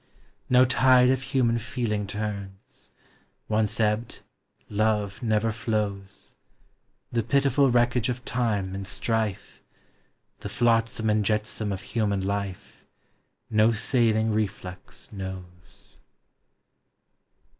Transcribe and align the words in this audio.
No 0.49 0.65
tide 0.65 1.11
of 1.11 1.21
human 1.21 1.59
feeling 1.59 2.07
turns; 2.07 2.89
Once 3.47 3.79
ebbed, 3.79 4.21
love 4.67 5.21
never 5.21 5.51
flows; 5.51 6.33
The 7.11 7.21
pitiful 7.21 7.69
wreckage 7.69 8.09
of 8.09 8.25
time 8.25 8.73
and 8.73 8.87
strife, 8.87 9.61
The 10.39 10.49
flotsam 10.49 11.11
and 11.11 11.23
jetsam 11.23 11.71
of 11.71 11.83
human 11.83 12.25
life, 12.25 12.83
No 13.51 13.73
saving 13.73 14.31
reflux 14.31 15.11
knows. 15.11 15.99